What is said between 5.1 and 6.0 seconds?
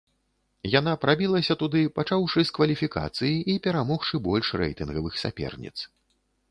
саперніц.